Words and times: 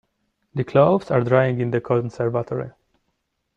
The 0.55 0.63
clothes 0.63 1.11
are 1.11 1.21
drying 1.21 1.61
in 1.61 1.69
the 1.69 1.79
conservatory. 1.79 2.71